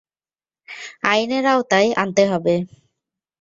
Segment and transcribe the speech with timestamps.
[1.03, 2.55] আইনের আওতায় আনতে হবে।